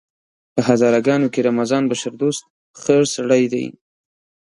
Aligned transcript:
په 0.53 0.61
هزاره 0.67 0.99
ګانو 1.07 1.27
کې 1.33 1.45
رمضان 1.49 1.83
بشردوست 1.91 2.43
ښه 2.81 2.95
سړی 3.15 3.43
دی! 3.53 3.65